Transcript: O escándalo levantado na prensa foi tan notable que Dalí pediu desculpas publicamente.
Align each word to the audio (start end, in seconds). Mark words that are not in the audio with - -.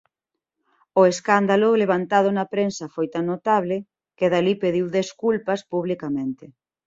O 0.99 1.01
escándalo 1.13 1.69
levantado 1.83 2.29
na 2.37 2.45
prensa 2.53 2.85
foi 2.95 3.07
tan 3.13 3.23
notable 3.31 3.77
que 4.17 4.29
Dalí 4.33 4.53
pediu 4.63 4.85
desculpas 4.99 5.61
publicamente. 5.73 6.45